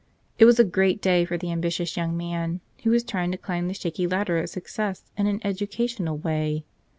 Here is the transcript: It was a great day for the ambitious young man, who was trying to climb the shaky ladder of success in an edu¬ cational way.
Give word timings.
It 0.39 0.45
was 0.45 0.59
a 0.59 0.63
great 0.63 0.99
day 0.99 1.25
for 1.25 1.37
the 1.37 1.51
ambitious 1.51 1.95
young 1.95 2.17
man, 2.17 2.59
who 2.81 2.89
was 2.89 3.03
trying 3.03 3.31
to 3.33 3.37
climb 3.37 3.67
the 3.67 3.75
shaky 3.75 4.07
ladder 4.07 4.39
of 4.39 4.49
success 4.49 5.11
in 5.15 5.27
an 5.27 5.39
edu¬ 5.41 5.67
cational 5.69 6.19
way. 6.19 6.65